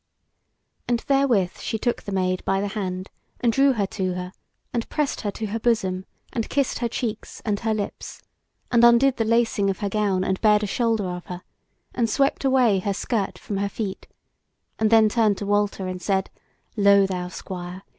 [0.87, 4.33] And therewith she took the Maid by the hand and drew her to her,
[4.73, 8.23] and pressed her to her bosom, and kissed her cheeks and her lips,
[8.71, 11.43] and undid the lacing of her gown and bared a shoulder of her,
[11.93, 14.07] and swept away her skirt from her feet;
[14.79, 16.31] and then turned to Walter and said:
[16.75, 17.83] "Lo thou, Squire!